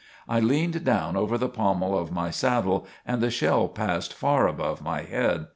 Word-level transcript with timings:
I 0.27 0.39
leaned 0.39 0.83
down 0.83 1.15
over 1.15 1.37
the 1.37 1.47
pommel 1.47 1.95
of 1.95 2.11
my 2.11 2.31
saddle 2.31 2.87
and 3.05 3.21
the 3.21 3.29
shell 3.29 3.67
passed 3.67 4.15
far 4.15 4.47
above 4.47 4.81
my 4.81 5.03
head. 5.03 5.45